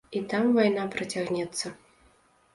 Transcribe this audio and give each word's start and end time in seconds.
І 0.19 0.21
там 0.31 0.47
вайна 0.55 0.85
працягнецца. 0.95 1.75